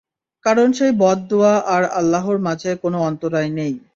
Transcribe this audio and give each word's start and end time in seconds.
কারণ 0.45 0.67
সেই 0.71 0.93
বদ 1.01 1.17
দুআ 1.29 1.53
আর 1.73 1.83
আল্লাহর 1.99 2.37
মাঝে 2.47 2.71
কোন 2.83 2.93
অন্তরায় 3.07 3.51
নেই। 3.57 3.73